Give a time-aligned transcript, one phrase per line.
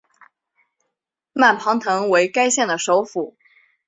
[1.31, 3.37] 曼庞滕为该县的首府。